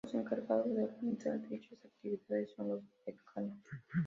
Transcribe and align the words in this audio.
Los 0.03 0.15
encargados 0.15 0.73
de 0.73 0.83
organizar 0.85 1.39
dichas 1.47 1.77
actividades 1.85 2.49
son 2.55 2.69
los 2.69 2.81
decanos. 3.05 3.59